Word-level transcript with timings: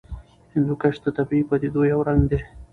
هندوکش 0.53 0.95
د 1.03 1.05
طبیعي 1.17 1.43
پدیدو 1.49 1.81
یو 1.91 1.99
رنګ 2.07 2.21
دی. 2.31 2.39